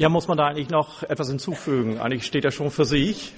[0.00, 2.00] Ja, muss man da eigentlich noch etwas hinzufügen?
[2.00, 3.34] Eigentlich steht er schon für sich.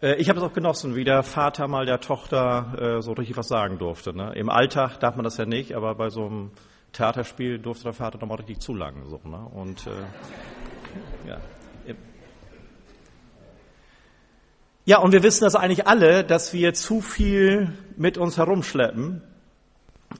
[0.00, 3.36] Äh, ich habe es auch genossen, wie der Vater mal der Tochter äh, so richtig
[3.36, 4.14] was sagen durfte.
[4.14, 4.32] Ne?
[4.36, 6.52] Im Alltag darf man das ja nicht, aber bei so einem
[6.92, 9.08] Theaterspiel durfte der Vater doch mal richtig zulangen.
[9.08, 9.44] So, ne?
[9.52, 11.38] Und äh, ja.
[14.84, 19.20] Ja, und wir wissen das eigentlich alle, dass wir zu viel mit uns herumschleppen.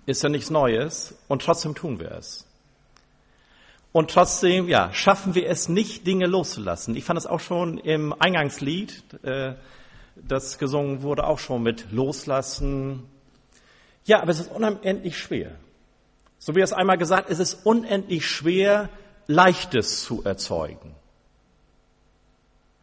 [0.07, 2.50] Ist ja nichts Neues und trotzdem tun wir es.
[3.93, 6.95] Und trotzdem, ja, schaffen wir es nicht, Dinge loszulassen.
[6.95, 9.55] Ich fand es auch schon im Eingangslied, äh,
[10.17, 13.03] das gesungen wurde, auch schon mit Loslassen.
[14.05, 15.53] Ja, aber es ist unendlich schwer.
[16.39, 18.89] So wie es einmal gesagt, es ist unendlich schwer,
[19.27, 20.95] Leichtes zu erzeugen.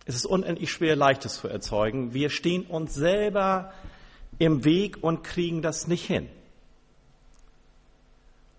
[0.06, 2.14] Es ist unendlich schwer, Leichtes zu erzeugen.
[2.14, 3.74] Wir stehen uns selber
[4.40, 6.30] im Weg und kriegen das nicht hin.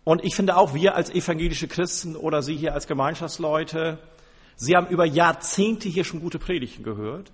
[0.08, 3.98] Und ich finde auch, wir als evangelische Christen oder Sie hier als Gemeinschaftsleute,
[4.56, 7.30] Sie haben über Jahrzehnte hier schon gute Predigten gehört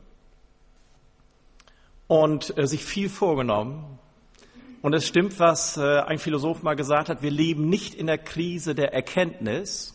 [2.08, 4.00] und äh, sich viel vorgenommen.
[4.82, 8.18] Und es stimmt, was äh, ein Philosoph mal gesagt hat, wir leben nicht in der
[8.18, 9.94] Krise der Erkenntnis,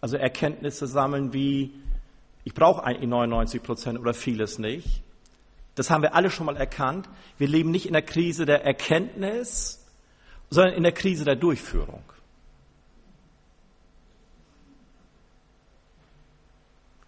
[0.00, 1.74] also Erkenntnisse sammeln wie,
[2.44, 5.02] ich brauche eigentlich 99 Prozent oder vieles nicht.
[5.74, 7.08] Das haben wir alle schon mal erkannt.
[7.38, 9.81] Wir leben nicht in der Krise der Erkenntnis,
[10.52, 12.02] sondern in der Krise der Durchführung.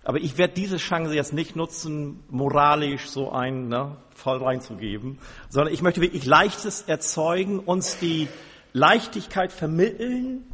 [0.03, 5.19] Aber ich werde diese Chance jetzt nicht nutzen, moralisch so ein ne, voll reinzugeben,
[5.51, 8.29] sondern ich möchte wirklich Leichtes erzeugen, uns die
[8.73, 10.45] Leichtigkeit vermitteln,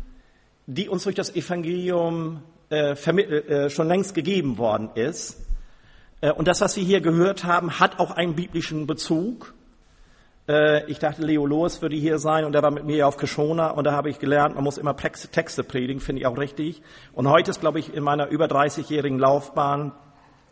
[0.66, 5.36] die uns durch das Evangelium äh, äh, schon längst gegeben worden ist.
[6.20, 9.54] Äh, und das, was wir hier gehört haben, hat auch einen biblischen Bezug.
[10.50, 13.70] Äh, ich dachte, Leo Loos würde hier sein und er war mit mir auf Kishona
[13.70, 16.82] und da habe ich gelernt, man muss immer Texte predigen, finde ich auch richtig.
[17.12, 19.92] Und heute ist, glaube ich, in meiner über 30-jährigen Laufbahn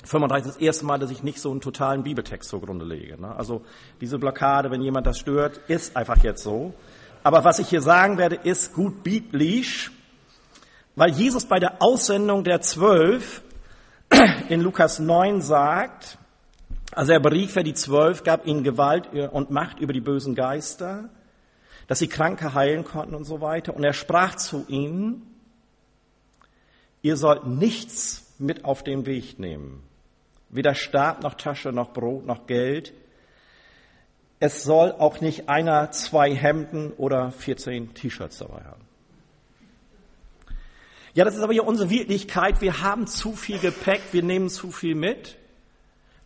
[0.05, 3.21] 35 das erste Mal, dass ich nicht so einen totalen Bibeltext zugrunde lege.
[3.21, 3.35] Ne?
[3.35, 3.63] Also
[4.01, 6.75] diese Blockade, wenn jemand das stört, ist einfach jetzt so.
[7.25, 9.91] Aber was ich hier sagen werde, ist gut biblisch,
[10.95, 13.43] weil Jesus bei der Aussendung der Zwölf
[14.49, 16.19] in Lukas 9 sagt,
[16.93, 21.11] also er berief er die Zwölf, gab ihnen Gewalt und Macht über die bösen Geister,
[21.87, 23.75] dass sie Kranke heilen konnten und so weiter.
[23.75, 25.23] Und er sprach zu ihnen,
[27.03, 29.83] ihr sollt nichts mit auf den Weg nehmen.
[30.51, 32.93] Weder Stab noch Tasche noch Brot noch Geld.
[34.41, 38.83] Es soll auch nicht einer zwei Hemden oder 14 T-Shirts dabei haben.
[41.15, 42.61] Ja, das ist aber hier unsere Wirklichkeit.
[42.61, 45.38] Wir haben zu viel Gepäck, wir nehmen zu viel mit.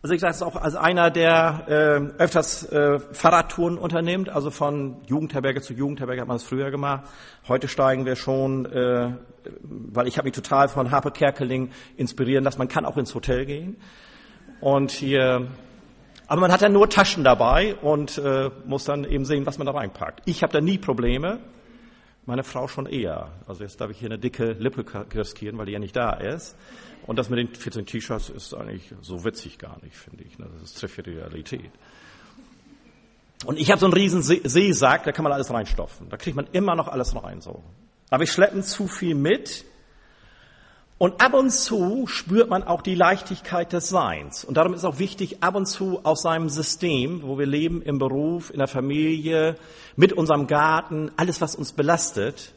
[0.03, 4.97] Also ich sage es auch als einer, der äh, öfters äh, Fahrradtouren unternimmt, also von
[5.07, 7.05] Jugendherberge zu Jugendherberge hat man es früher gemacht.
[7.47, 9.13] Heute steigen wir schon, äh,
[9.61, 12.57] weil ich habe mich total von Harpe Kerkeling inspirieren lassen.
[12.57, 13.77] Man kann auch ins Hotel gehen
[14.59, 15.47] und hier,
[16.27, 19.67] aber man hat ja nur Taschen dabei und äh, muss dann eben sehen, was man
[19.67, 20.21] da reinpackt.
[20.25, 21.39] Ich habe da nie Probleme.
[22.25, 23.29] Meine Frau schon eher.
[23.47, 24.83] Also jetzt darf ich hier eine dicke Lippe
[25.13, 26.57] riskieren, weil die ja nicht da ist.
[27.05, 30.39] Und das mit den 14 T-Shirts ist eigentlich so witzig gar nicht, finde ich.
[30.39, 30.47] Ne?
[30.61, 31.71] Das trifft ja die Realität.
[33.45, 36.09] Und ich habe so einen riesen Seesack, da kann man alles reinstopfen.
[36.09, 37.61] Da kriegt man immer noch alles rein so.
[38.09, 39.65] Aber ich schleppe zu viel mit.
[40.97, 44.45] Und ab und zu spürt man auch die Leichtigkeit des Seins.
[44.45, 47.97] Und darum ist auch wichtig, ab und zu aus seinem System, wo wir leben, im
[47.97, 49.57] Beruf, in der Familie,
[49.97, 52.53] mit unserem Garten, alles, was uns belastet,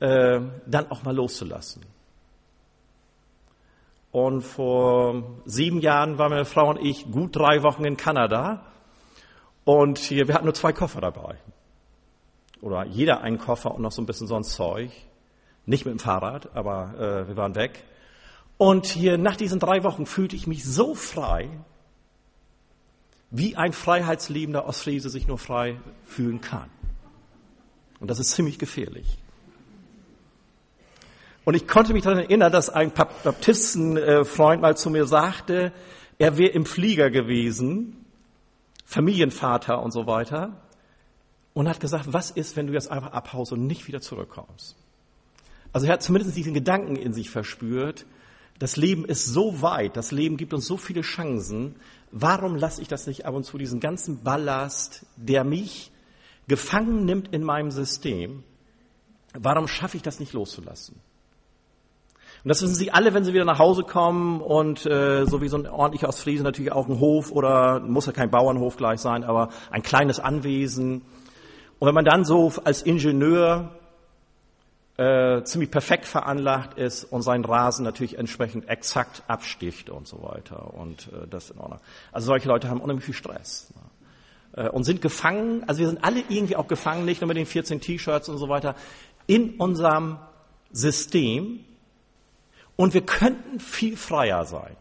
[0.00, 1.82] äh, dann auch mal loszulassen.
[4.12, 8.66] Und vor sieben Jahren waren meine Frau und ich gut drei Wochen in Kanada.
[9.64, 11.38] Und hier, wir hatten nur zwei Koffer dabei.
[12.60, 14.90] Oder jeder einen Koffer und noch so ein bisschen sonst Zeug.
[15.64, 17.84] Nicht mit dem Fahrrad, aber äh, wir waren weg.
[18.58, 21.48] Und hier nach diesen drei Wochen fühlte ich mich so frei,
[23.30, 26.68] wie ein freiheitsliebender Ostfriese sich nur frei fühlen kann.
[27.98, 29.21] Und das ist ziemlich gefährlich.
[31.44, 35.72] Und ich konnte mich daran erinnern, dass ein Baptistenfreund mal zu mir sagte,
[36.18, 38.04] er wäre im Flieger gewesen,
[38.84, 40.62] Familienvater und so weiter,
[41.54, 44.76] und hat gesagt, was ist, wenn du jetzt einfach abhaust und nicht wieder zurückkommst?
[45.72, 48.06] Also er hat zumindest diesen Gedanken in sich verspürt,
[48.58, 51.74] das Leben ist so weit, das Leben gibt uns so viele Chancen,
[52.12, 55.90] warum lasse ich das nicht ab und zu, diesen ganzen Ballast, der mich
[56.46, 58.44] gefangen nimmt in meinem System,
[59.34, 61.00] warum schaffe ich das nicht loszulassen?
[62.44, 65.48] Und das wissen Sie alle, wenn Sie wieder nach Hause kommen und äh, so wie
[65.48, 69.22] so ein ordentlicher Ostfriese natürlich auch ein Hof oder muss ja kein Bauernhof gleich sein,
[69.22, 71.02] aber ein kleines Anwesen.
[71.78, 73.70] Und wenn man dann so als Ingenieur
[74.96, 80.74] äh, ziemlich perfekt veranlagt ist und seinen Rasen natürlich entsprechend exakt absticht und so weiter.
[80.74, 81.80] Und äh, das in Ordnung.
[82.12, 83.72] Also solche Leute haben unheimlich viel Stress.
[83.74, 84.64] Ne?
[84.64, 87.46] Äh, und sind gefangen, also wir sind alle irgendwie auch gefangen, nicht nur mit den
[87.46, 88.74] 14 T-Shirts und so weiter,
[89.26, 90.18] in unserem
[90.72, 91.64] System.
[92.76, 94.76] Und wir könnten viel freier sein,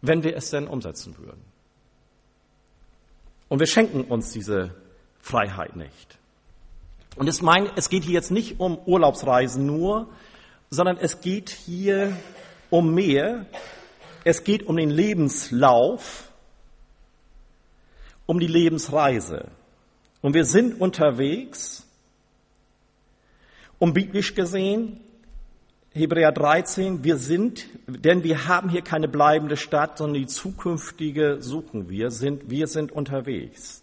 [0.00, 1.42] wenn wir es denn umsetzen würden.
[3.48, 4.74] Und wir schenken uns diese
[5.20, 6.18] Freiheit nicht.
[7.16, 10.08] Und es, mein, es geht hier jetzt nicht um Urlaubsreisen nur,
[10.70, 12.16] sondern es geht hier
[12.70, 13.46] um mehr.
[14.24, 16.32] Es geht um den Lebenslauf,
[18.24, 19.50] um die Lebensreise.
[20.22, 21.86] Und wir sind unterwegs,
[23.78, 25.00] um biblisch gesehen,
[25.94, 31.90] Hebräer 13, wir sind, denn wir haben hier keine bleibende Stadt, sondern die zukünftige suchen
[31.90, 33.82] wir, sind, wir sind unterwegs.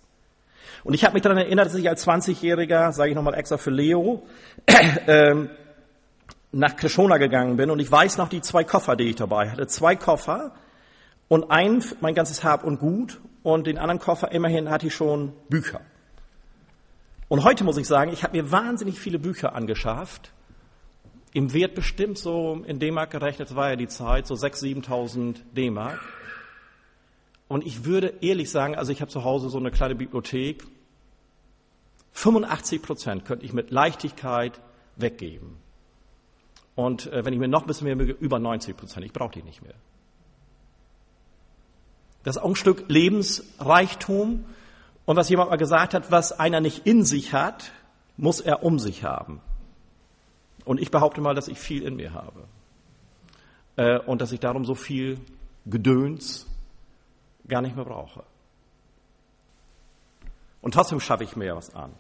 [0.84, 3.70] Und ich habe mich daran erinnert, dass ich als 20-Jähriger, sage ich nochmal extra für
[3.70, 4.24] Leo,
[5.08, 5.50] ähm,
[6.52, 9.68] nach Krishona gegangen bin und ich weiß noch die zwei Koffer, die ich dabei hatte.
[9.68, 10.54] Zwei Koffer
[11.28, 15.34] und einen mein ganzes Hab und Gut und den anderen Koffer immerhin hatte ich schon
[15.48, 15.82] Bücher.
[17.28, 20.32] Und heute muss ich sagen, ich habe mir wahnsinnig viele Bücher angeschafft.
[21.32, 26.00] Im Wert bestimmt so in D-Mark gerechnet, war ja die Zeit, so 6.000, 7.000 D-Mark.
[27.48, 30.64] Und ich würde ehrlich sagen, also ich habe zu Hause so eine kleine Bibliothek,
[32.14, 34.60] 85 Prozent könnte ich mit Leichtigkeit
[34.96, 35.58] weggeben.
[36.76, 39.06] Und äh, wenn ich mir noch ein bisschen mehr möge, über 90 Prozent.
[39.06, 39.74] Ich brauche die nicht mehr.
[42.24, 44.46] Das ist auch ein Stück Lebensreichtum.
[45.06, 47.72] Und was jemand mal gesagt hat, was einer nicht in sich hat,
[48.18, 49.42] muss er um sich haben.
[50.66, 52.44] Und ich behaupte mal, dass ich viel in mir habe.
[53.76, 55.20] Äh, und dass ich darum so viel
[55.66, 56.48] Gedöns
[57.48, 58.24] gar nicht mehr brauche.
[60.62, 61.92] Und trotzdem schaffe ich mir was an.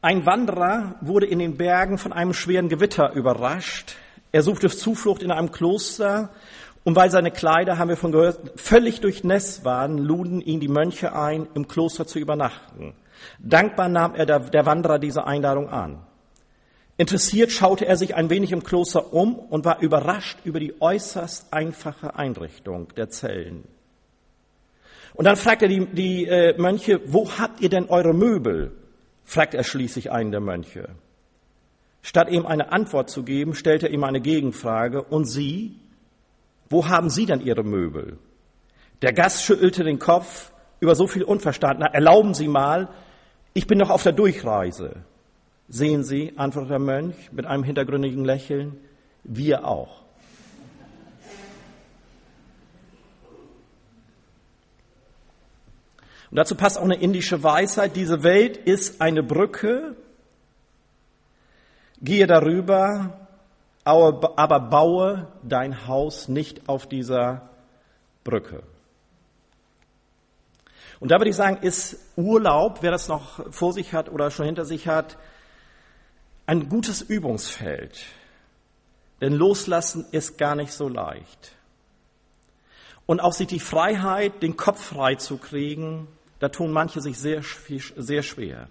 [0.00, 3.96] Ein Wanderer wurde in den Bergen von einem schweren Gewitter überrascht.
[4.30, 6.30] Er suchte Zuflucht in einem Kloster
[6.84, 11.14] und weil seine Kleider, haben wir von gehört, völlig durchnässt waren, luden ihn die Mönche
[11.14, 12.94] ein, im Kloster zu übernachten.
[13.38, 15.98] Dankbar nahm er der, der Wanderer diese Einladung an.
[16.98, 21.52] Interessiert schaute er sich ein wenig im Kloster um und war überrascht über die äußerst
[21.52, 23.62] einfache Einrichtung der Zellen.
[25.14, 28.72] Und dann fragt er die, die äh, Mönche, wo habt ihr denn eure Möbel?
[29.24, 30.88] fragt er schließlich einen der Mönche.
[32.02, 35.02] Statt ihm eine Antwort zu geben, stellt er ihm eine Gegenfrage.
[35.02, 35.76] Und Sie?
[36.68, 38.18] Wo haben Sie denn Ihre Möbel?
[39.02, 41.80] Der Gast schüttelte den Kopf über so viel Unverstand.
[41.80, 42.88] erlauben Sie mal,
[43.54, 45.04] ich bin doch auf der Durchreise.
[45.68, 48.80] Sehen Sie, antwortet der Mönch mit einem hintergründigen Lächeln,
[49.22, 50.02] wir auch.
[56.30, 59.96] Und dazu passt auch eine indische Weisheit, diese Welt ist eine Brücke,
[62.00, 63.28] gehe darüber,
[63.84, 67.48] aber baue dein Haus nicht auf dieser
[68.24, 68.62] Brücke.
[71.00, 74.46] Und da würde ich sagen, ist Urlaub, wer das noch vor sich hat oder schon
[74.46, 75.16] hinter sich hat,
[76.48, 78.06] ein gutes Übungsfeld.
[79.20, 81.54] Denn loslassen ist gar nicht so leicht.
[83.04, 86.08] Und auch sich die Freiheit, den Kopf frei zu kriegen,
[86.38, 87.42] da tun manche sich sehr,
[87.96, 88.68] sehr schwer.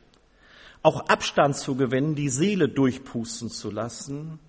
[0.82, 4.40] Auch Abstand zu gewinnen, die Seele durchpusten zu lassen.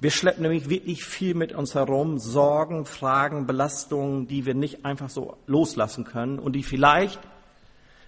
[0.00, 5.10] Wir schleppen nämlich wirklich viel mit uns herum, Sorgen, Fragen, Belastungen, die wir nicht einfach
[5.10, 7.20] so loslassen können und die vielleicht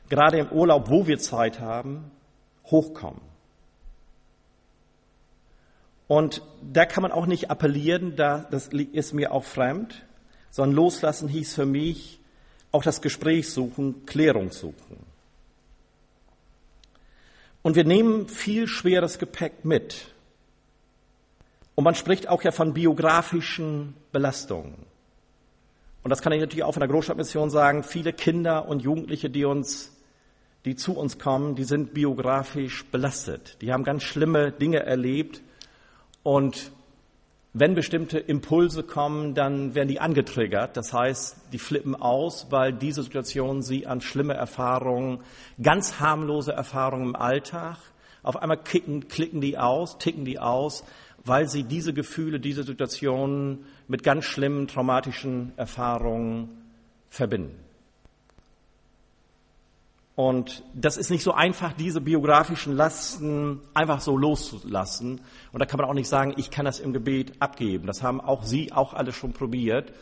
[0.08, 2.10] gerade im Urlaub, wo wir Zeit haben,
[2.64, 3.35] hochkommen.
[6.08, 10.04] Und da kann man auch nicht appellieren, da, das ist mir auch fremd,
[10.50, 12.20] sondern loslassen hieß für mich
[12.70, 15.04] auch das Gespräch suchen, Klärung suchen.
[17.62, 20.14] Und wir nehmen viel schweres Gepäck mit.
[21.74, 24.86] Und man spricht auch ja von biografischen Belastungen.
[26.04, 27.82] Und das kann ich natürlich auch von der Großstadtmission sagen.
[27.82, 29.92] Viele Kinder und Jugendliche, die uns,
[30.64, 33.58] die zu uns kommen, die sind biografisch belastet.
[33.60, 35.42] Die haben ganz schlimme Dinge erlebt
[36.26, 36.72] und
[37.52, 40.76] wenn bestimmte Impulse kommen, dann werden die angetriggert.
[40.76, 45.20] Das heißt, die flippen aus, weil diese Situation sie an schlimme Erfahrungen,
[45.62, 47.76] ganz harmlose Erfahrungen im Alltag,
[48.24, 50.82] auf einmal kicken, klicken die aus, ticken die aus,
[51.24, 56.48] weil sie diese Gefühle, diese Situationen mit ganz schlimmen traumatischen Erfahrungen
[57.08, 57.65] verbinden.
[60.16, 65.20] Und das ist nicht so einfach, diese biografischen Lasten einfach so loszulassen.
[65.52, 67.86] Und da kann man auch nicht sagen, ich kann das im Gebet abgeben.
[67.86, 69.92] Das haben auch Sie auch alle schon probiert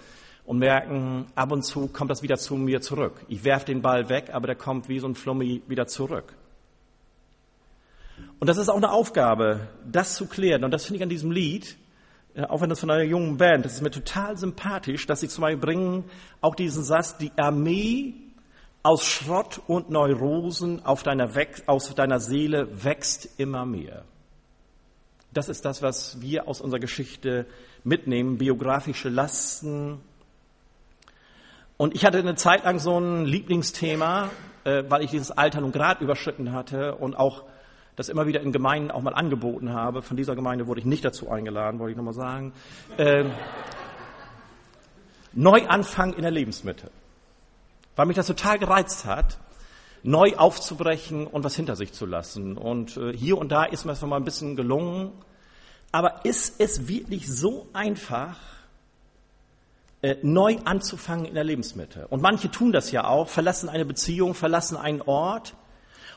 [0.44, 3.24] und merken, ab und zu kommt das wieder zu mir zurück.
[3.28, 6.32] Ich werfe den Ball weg, aber der kommt wie so ein Flummi wieder zurück.
[8.38, 10.62] Und das ist auch eine Aufgabe, das zu klären.
[10.62, 11.76] Und das finde ich an diesem Lied,
[12.48, 15.42] auch wenn das von einer jungen Band, das ist mir total sympathisch, dass sie zum
[15.42, 16.04] Beispiel bringen
[16.40, 18.14] auch diesen Satz, die Armee
[18.84, 21.30] aus Schrott und Neurosen auf deiner,
[21.66, 24.04] aus deiner Seele wächst immer mehr.
[25.32, 27.46] Das ist das, was wir aus unserer Geschichte
[27.82, 30.00] mitnehmen, biografische Lasten.
[31.78, 34.30] Und ich hatte eine Zeit lang so ein Lieblingsthema,
[34.64, 37.42] äh, weil ich dieses Alter nun Grad überschritten hatte und auch
[37.96, 40.02] das immer wieder in Gemeinden auch mal angeboten habe.
[40.02, 42.52] Von dieser Gemeinde wurde ich nicht dazu eingeladen, wollte ich nochmal sagen.
[42.98, 43.24] Äh,
[45.32, 46.90] Neuanfang in der Lebensmitte.
[47.96, 49.38] Weil mich das total gereizt hat,
[50.02, 52.56] neu aufzubrechen und was hinter sich zu lassen.
[52.56, 55.12] Und äh, hier und da ist mir das mal ein bisschen gelungen.
[55.92, 58.36] Aber ist es wirklich so einfach,
[60.02, 62.06] äh, neu anzufangen in der Lebensmitte?
[62.08, 65.54] Und manche tun das ja auch, verlassen eine Beziehung, verlassen einen Ort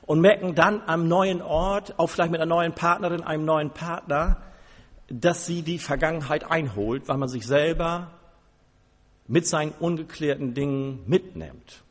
[0.05, 4.41] und merken dann am neuen Ort, auch vielleicht mit einer neuen Partnerin, einem neuen Partner,
[5.10, 8.12] dass sie die Vergangenheit einholt, weil man sich selber
[9.27, 11.84] mit seinen ungeklärten Dingen mitnimmt.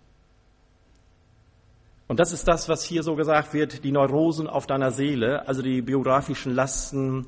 [2.09, 5.61] Und das ist das, was hier so gesagt wird, die Neurosen auf deiner Seele, also
[5.61, 7.26] die biografischen Lasten,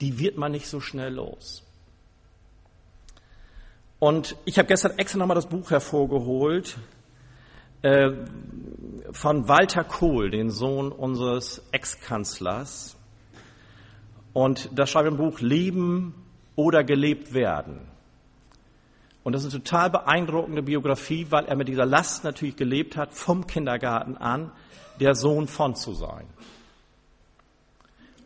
[0.00, 1.64] die wird man nicht so schnell los.
[3.98, 6.78] Und ich habe gestern extra nochmal das Buch hervorgeholt
[7.82, 8.10] äh,
[9.12, 12.96] von Walter Kohl, den Sohn unseres Ex-Kanzlers.
[14.32, 16.14] Und da schreibt im Buch Leben
[16.56, 17.89] oder gelebt werden.
[19.22, 23.12] Und das ist eine total beeindruckende Biografie, weil er mit dieser Last natürlich gelebt hat,
[23.12, 24.50] vom Kindergarten an,
[24.98, 26.26] der Sohn von zu sein.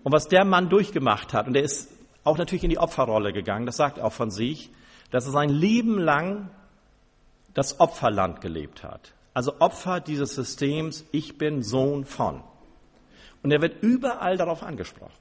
[0.03, 1.91] Und was der Mann durchgemacht hat, und er ist
[2.23, 4.71] auch natürlich in die Opferrolle gegangen, das sagt auch von sich,
[5.11, 6.51] dass er sein Leben lang
[7.55, 9.13] das Opferland gelebt hat.
[9.33, 12.43] Also Opfer dieses Systems, ich bin Sohn von.
[13.43, 15.13] Und er wird überall darauf angesprochen.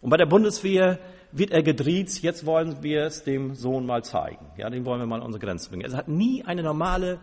[0.00, 0.98] Und bei der Bundeswehr
[1.32, 4.44] wird er gedriezt, jetzt wollen wir es dem Sohn mal zeigen.
[4.56, 5.90] Ja, dem wollen wir mal unsere Grenzen bringen.
[5.90, 7.18] Er hat nie eine normale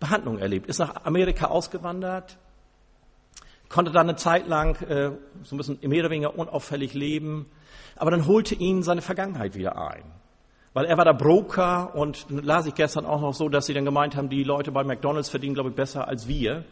[0.00, 2.36] Behandlung erlebt, ist nach Amerika ausgewandert,
[3.68, 7.46] konnte dann eine Zeit lang äh, so ein bisschen mehr oder weniger unauffällig leben,
[7.96, 10.02] aber dann holte ihn seine Vergangenheit wieder ein.
[10.74, 13.84] Weil er war der Broker und las ich gestern auch noch so, dass sie dann
[13.84, 16.64] gemeint haben, die Leute bei McDonalds verdienen, glaube ich, besser als wir.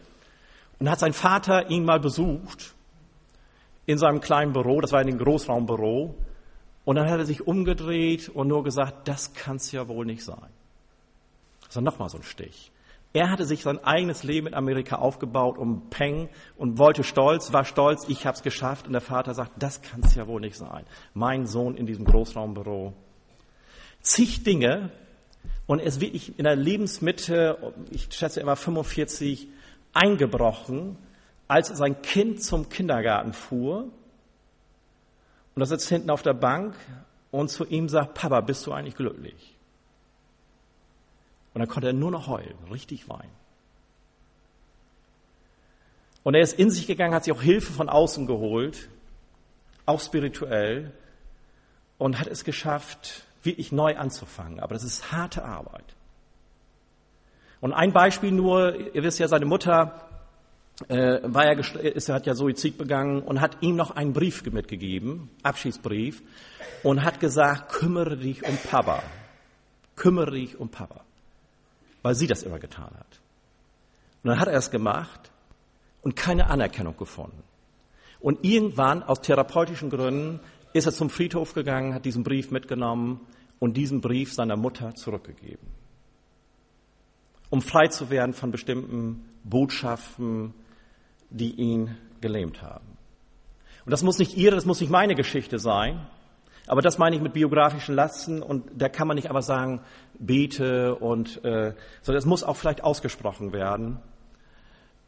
[0.79, 2.75] Und hat sein Vater ihn mal besucht
[3.85, 6.15] in seinem kleinen Büro, das war in dem Großraumbüro,
[6.85, 10.49] und dann hat er sich umgedreht und nur gesagt, das kann's ja wohl nicht sein.
[11.67, 12.73] Das war nochmal so ein Stich.
[13.13, 17.65] Er hatte sich sein eigenes Leben in Amerika aufgebaut um Peng und wollte stolz, war
[17.65, 18.87] stolz, ich hab's geschafft.
[18.87, 20.85] Und der Vater sagt, das kann's ja wohl nicht sein.
[21.13, 22.93] Mein Sohn in diesem Großraumbüro.
[24.01, 24.91] Zig Dinge
[25.67, 29.49] und er ist wirklich in der Lebensmitte, ich schätze, er war 45,
[29.93, 30.97] eingebrochen
[31.49, 33.89] als sein Kind zum Kindergarten fuhr
[35.61, 36.75] und er sitzt hinten auf der Bank
[37.31, 39.55] und zu ihm sagt, Papa, bist du eigentlich glücklich?
[41.53, 43.35] Und dann konnte er nur noch heulen, richtig weinen.
[46.23, 48.89] Und er ist in sich gegangen, hat sich auch Hilfe von außen geholt,
[49.85, 50.95] auch spirituell,
[51.99, 54.61] und hat es geschafft, wirklich neu anzufangen.
[54.61, 55.95] Aber das ist harte Arbeit.
[57.61, 60.09] Und ein Beispiel nur, ihr wisst ja, seine Mutter
[60.89, 65.31] äh, war ja, ist, hat ja Suizid begangen und hat ihm noch einen Brief mitgegeben,
[65.43, 66.23] Abschiedsbrief,
[66.83, 69.03] und hat gesagt, kümmere dich um Papa.
[69.97, 71.05] Kümmere dich um Papa.
[72.03, 73.21] Weil sie das immer getan hat.
[74.23, 75.31] Und dann hat er es gemacht
[76.03, 77.43] und keine Anerkennung gefunden.
[78.21, 80.41] Und irgendwann, aus therapeutischen Gründen,
[80.73, 83.21] ist er zum Friedhof gegangen, hat diesen Brief mitgenommen
[83.59, 85.67] und diesen Brief seiner Mutter zurückgegeben.
[87.49, 90.55] Um frei zu werden von bestimmten Botschaften,
[91.31, 92.87] die ihn gelähmt haben.
[93.85, 96.07] Und das muss nicht ihre, das muss nicht meine Geschichte sein,
[96.67, 99.81] aber das meine ich mit biografischen Lasten und da kann man nicht aber sagen,
[100.19, 103.99] bete und, äh, sondern es muss auch vielleicht ausgesprochen werden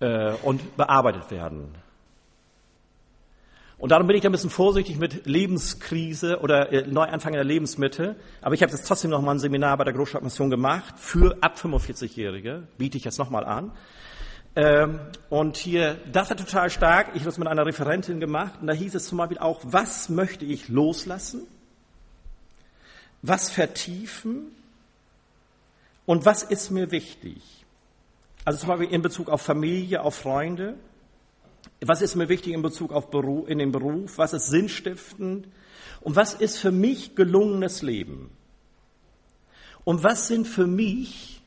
[0.00, 1.74] äh, und bearbeitet werden.
[3.82, 7.44] Und darum bin ich da ein bisschen vorsichtig mit Lebenskrise oder äh, Neuanfang in der
[7.44, 8.14] Lebensmitte.
[8.40, 11.56] Aber ich habe jetzt trotzdem noch mal ein Seminar bei der Großstadtmission gemacht für ab
[11.56, 13.72] 45-Jährige, biete ich jetzt noch mal an.
[14.54, 17.12] Ähm, und hier, das war total stark.
[17.14, 20.08] Ich habe es mit einer Referentin gemacht und da hieß es zum Beispiel auch, was
[20.08, 21.46] möchte ich loslassen?
[23.22, 24.52] Was vertiefen?
[26.04, 27.64] Und was ist mir wichtig?
[28.44, 30.74] Also zum Beispiel in Bezug auf Familie, auf Freunde.
[31.80, 34.18] Was ist mir wichtig in Bezug auf Beruf, in den Beruf?
[34.18, 35.46] Was ist sinnstiftend?
[36.00, 38.30] Und was ist für mich gelungenes Leben?
[39.84, 41.41] Und was sind für mich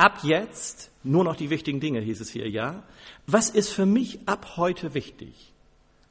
[0.00, 2.82] ab jetzt nur noch die wichtigen Dinge, hieß es hier, ja.
[3.26, 5.50] Was ist für mich ab heute wichtig?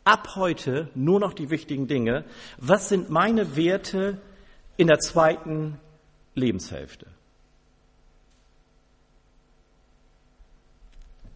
[0.09, 2.25] ab heute nur noch die wichtigen Dinge.
[2.57, 4.19] Was sind meine Werte
[4.75, 5.79] in der zweiten
[6.33, 7.05] Lebenshälfte?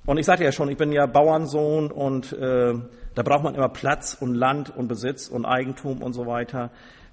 [0.06, 2.74] Und ich sagte ja schon, ich bin ja Bauernsohn und äh,
[3.16, 6.72] da braucht man immer Platz und Land und Besitz und Eigentum und so weiter.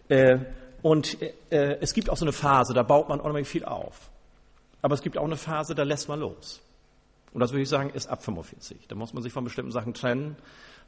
[0.09, 0.39] Äh,
[0.83, 1.19] und
[1.51, 4.11] äh, es gibt auch so eine Phase, da baut man unheimlich viel auf.
[4.83, 6.61] Aber es gibt auch eine Phase, da lässt man los.
[7.33, 8.89] Und das würde ich sagen, ist ab 45.
[8.89, 10.37] Da muss man sich von bestimmten Sachen trennen,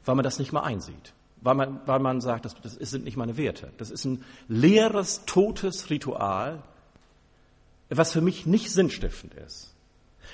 [0.05, 1.13] weil man das nicht mehr einsieht.
[1.41, 3.71] Weil man, weil man sagt, das, das sind nicht meine Werte.
[3.77, 6.61] Das ist ein leeres, totes Ritual,
[7.89, 9.73] was für mich nicht sinnstiftend ist.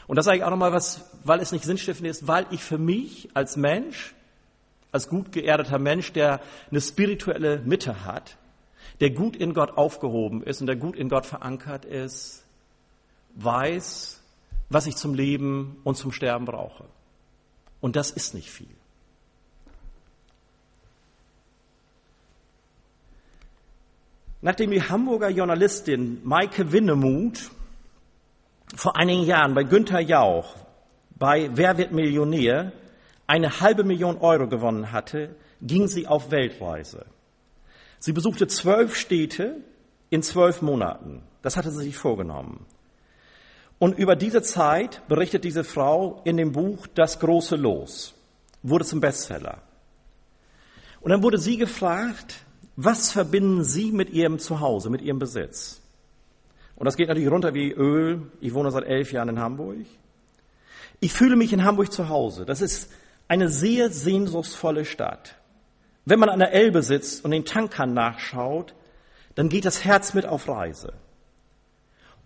[0.07, 2.77] Und das sage ich auch nochmal, was, weil es nicht sinnstiftend ist, weil ich für
[2.77, 4.15] mich als Mensch,
[4.91, 8.37] als gut geerdeter Mensch, der eine spirituelle Mitte hat,
[9.01, 12.43] der gut in Gott aufgehoben ist und der gut in Gott verankert ist,
[13.43, 14.21] weiß,
[14.69, 16.85] was ich zum Leben und zum Sterben brauche.
[17.81, 18.67] Und das ist nicht viel.
[24.41, 27.51] Nachdem die Hamburger Journalistin Maike Winnemuth
[28.75, 30.55] vor einigen Jahren bei Günther Jauch
[31.17, 32.71] bei Wer wird Millionär
[33.27, 37.05] eine halbe Million Euro gewonnen hatte, ging sie auf Weltreise.
[37.99, 39.57] Sie besuchte zwölf Städte
[40.09, 41.21] in zwölf Monaten.
[41.41, 42.65] Das hatte sie sich vorgenommen.
[43.79, 48.13] Und über diese Zeit berichtet diese Frau in dem Buch Das große Los,
[48.61, 49.61] wurde zum Bestseller.
[51.01, 52.43] Und dann wurde sie gefragt,
[52.75, 55.81] was verbinden Sie mit Ihrem Zuhause, mit Ihrem Besitz?
[56.75, 58.21] Und das geht natürlich runter wie Öl.
[58.39, 59.85] Ich wohne seit elf Jahren in Hamburg.
[61.01, 62.45] Ich fühle mich in Hamburg zu Hause.
[62.45, 62.91] Das ist
[63.27, 65.35] eine sehr sehnsuchtsvolle Stadt.
[66.05, 68.73] Wenn man an der Elbe sitzt und den Tankern nachschaut,
[69.35, 70.93] dann geht das Herz mit auf Reise.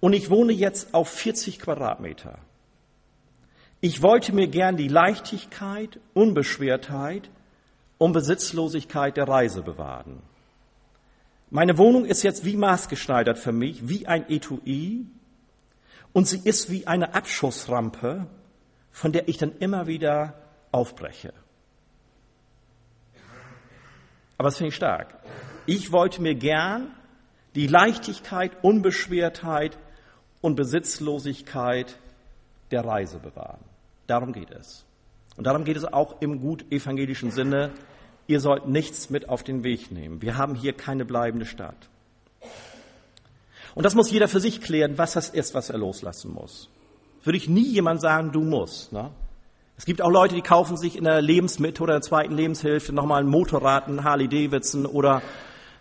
[0.04, 2.38] Und ich wohne jetzt auf 40 Quadratmeter.
[3.80, 7.30] Ich wollte mir gern die Leichtigkeit, Unbeschwertheit
[8.00, 10.22] und Besitzlosigkeit der Reise bewahren.
[11.50, 15.06] Meine Wohnung ist jetzt wie maßgeschneidert für mich, wie ein Etui,
[16.12, 18.28] und sie ist wie eine Abschussrampe,
[18.92, 20.34] von der ich dann immer wieder
[20.74, 21.32] aufbreche.
[24.38, 25.18] Aber das finde ich stark.
[25.66, 26.92] Ich wollte mir gern
[27.56, 29.78] die Leichtigkeit, Unbeschwertheit
[30.44, 31.98] und Besitzlosigkeit
[32.70, 33.62] der Reise bewahren.
[34.08, 34.86] Darum geht es.
[35.38, 37.72] Und darum geht es auch im gut evangelischen Sinne.
[38.28, 40.22] Ihr sollt nichts mit auf den Weg nehmen.
[40.22, 41.90] Wir haben hier keine bleibende Stadt.
[43.74, 46.70] Und das muss jeder für sich klären, was das ist, was er loslassen muss.
[47.24, 48.92] Würde ich nie jemand sagen, du musst.
[48.92, 49.12] Ne?
[49.78, 53.24] Es gibt auch Leute, die kaufen sich in der Lebensmitte oder der zweiten Lebenshilfe nochmal
[53.24, 55.22] ein Motorrad, ein Harley Davidson oder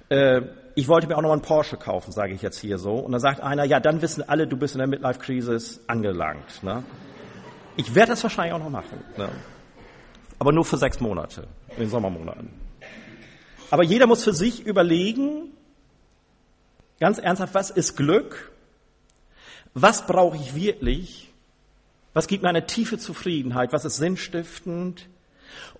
[0.08, 0.42] äh,
[0.74, 2.94] ich wollte mir auch noch einen Porsche kaufen, sage ich jetzt hier so.
[2.94, 6.62] Und dann sagt einer, ja, dann wissen alle, du bist in der Midlife-Krise angelangt.
[6.62, 6.82] Ne?
[7.76, 9.02] Ich werde das wahrscheinlich auch noch machen.
[9.16, 9.28] Ne?
[10.38, 12.50] Aber nur für sechs Monate, in den Sommermonaten.
[13.70, 15.52] Aber jeder muss für sich überlegen,
[17.00, 18.52] ganz ernsthaft, was ist Glück?
[19.74, 21.32] Was brauche ich wirklich?
[22.12, 23.72] Was gibt mir eine tiefe Zufriedenheit?
[23.72, 25.08] Was ist sinnstiftend?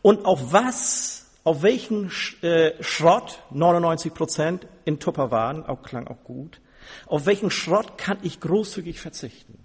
[0.00, 2.10] Und auf was, auf welchen
[2.42, 6.60] äh, Schrott, 99 Prozent in Tupperwaren, auch klang auch gut,
[7.06, 9.58] auf welchen Schrott kann ich großzügig verzichten?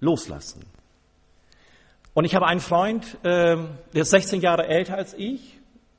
[0.00, 0.64] Loslassen.
[2.14, 5.58] Und ich habe einen Freund, äh, der ist 16 Jahre älter als ich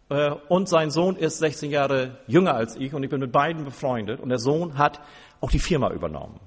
[0.10, 3.66] äh, und sein Sohn ist 16 Jahre jünger als ich und ich bin mit beiden
[3.66, 5.00] befreundet und der Sohn hat
[5.42, 6.40] auch die Firma übernommen.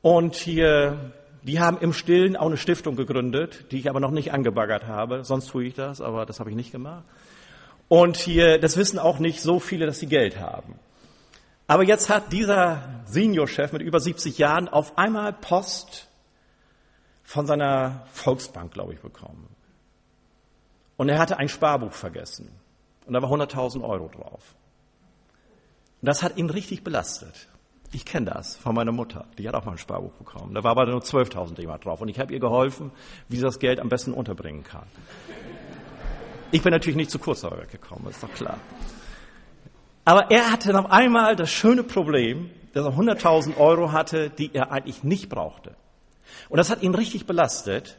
[0.00, 1.12] Und hier,
[1.48, 5.24] die haben im Stillen auch eine Stiftung gegründet, die ich aber noch nicht angebaggert habe.
[5.24, 7.04] Sonst tue ich das, aber das habe ich nicht gemacht.
[7.88, 10.78] Und hier, das wissen auch nicht so viele, dass sie Geld haben.
[11.66, 16.08] Aber jetzt hat dieser Seniorchef mit über 70 Jahren auf einmal Post
[17.22, 19.48] von seiner Volksbank, glaube ich, bekommen.
[20.98, 22.50] Und er hatte ein Sparbuch vergessen.
[23.06, 24.54] Und da war 100.000 Euro drauf.
[26.02, 27.48] Und das hat ihn richtig belastet.
[27.90, 29.26] Ich kenne das von meiner Mutter.
[29.38, 30.54] Die hat auch mal ein Sparbuch bekommen.
[30.54, 32.00] Da war aber nur 12.000 D-Mark drauf.
[32.00, 32.90] Und ich habe ihr geholfen,
[33.28, 34.86] wie sie das Geld am besten unterbringen kann.
[36.50, 38.58] Ich bin natürlich nicht zu kurz dabei weggekommen, ist doch klar.
[40.04, 44.70] Aber er hatte noch einmal das schöne Problem, dass er 100.000 Euro hatte, die er
[44.72, 45.74] eigentlich nicht brauchte.
[46.48, 47.98] Und das hat ihn richtig belastet.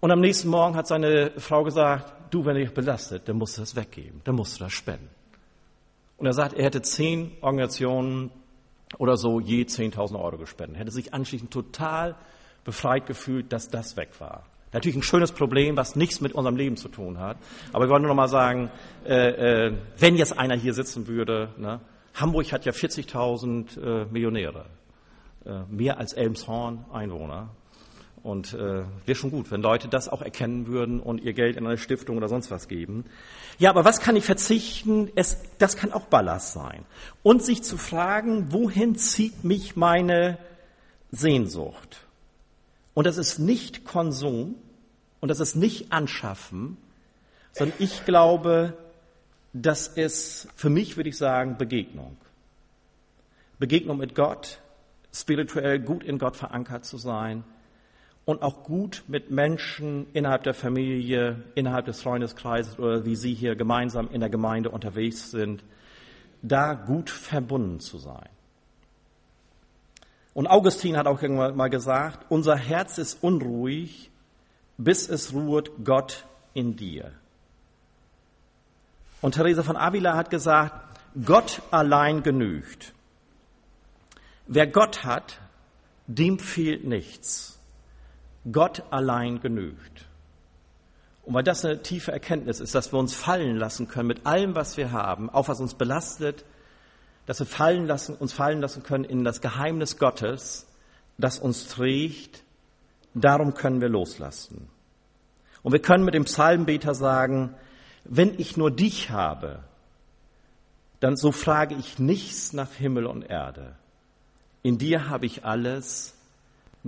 [0.00, 3.62] Und am nächsten Morgen hat seine Frau gesagt, du, wenn dich belastet, dann musst du
[3.62, 5.08] das weggeben, dann musst du das spenden.
[6.16, 8.30] Und er sagt, er hätte zehn Organisationen
[8.98, 10.78] oder so je 10.000 Euro gespendet.
[10.78, 12.14] Hätte sich anschließend total
[12.64, 14.44] befreit gefühlt, dass das weg war.
[14.72, 17.36] Natürlich ein schönes Problem, was nichts mit unserem Leben zu tun hat.
[17.72, 18.70] Aber ich wollte nur noch mal sagen,
[19.04, 21.80] äh, äh, wenn jetzt einer hier sitzen würde, ne,
[22.14, 24.66] Hamburg hat ja 40.000 äh, Millionäre,
[25.44, 27.50] äh, mehr als Elmshorn Einwohner.
[28.22, 31.66] Und äh, wäre schon gut, wenn Leute das auch erkennen würden und ihr Geld in
[31.66, 33.04] eine Stiftung oder sonst was geben.
[33.58, 35.10] Ja, aber was kann ich verzichten?
[35.16, 36.84] Es, das kann auch Ballast sein.
[37.24, 40.38] Und sich zu fragen, wohin zieht mich meine
[41.10, 42.06] Sehnsucht?
[42.94, 44.54] Und das ist nicht Konsum
[45.20, 46.76] und das ist nicht Anschaffen,
[47.50, 48.76] sondern ich glaube,
[49.52, 52.16] das ist für mich, würde ich sagen, Begegnung.
[53.58, 54.60] Begegnung mit Gott,
[55.12, 57.42] spirituell gut in Gott verankert zu sein
[58.24, 63.56] und auch gut mit Menschen innerhalb der Familie, innerhalb des Freundeskreises oder wie Sie hier
[63.56, 65.64] gemeinsam in der Gemeinde unterwegs sind,
[66.42, 68.28] da gut verbunden zu sein.
[70.34, 74.10] Und Augustin hat auch irgendwann mal gesagt, unser Herz ist unruhig,
[74.78, 77.12] bis es ruht Gott in dir.
[79.20, 80.74] Und Therese von Avila hat gesagt,
[81.24, 82.92] Gott allein genügt.
[84.46, 85.38] Wer Gott hat,
[86.06, 87.58] dem fehlt nichts.
[88.50, 90.06] Gott allein genügt.
[91.24, 94.54] Und weil das eine tiefe Erkenntnis ist, dass wir uns fallen lassen können mit allem,
[94.54, 96.44] was wir haben, auch was uns belastet,
[97.26, 100.66] dass wir fallen lassen, uns fallen lassen können in das Geheimnis Gottes,
[101.18, 102.42] das uns trägt,
[103.14, 104.68] darum können wir loslassen.
[105.62, 107.54] Und wir können mit dem Psalmbeter sagen,
[108.04, 109.60] wenn ich nur dich habe,
[110.98, 113.76] dann so frage ich nichts nach Himmel und Erde.
[114.62, 116.14] In dir habe ich alles.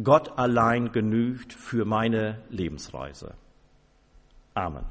[0.02, 3.34] Gott allein genügt für meine Lebensreise.
[4.54, 4.84] Amen.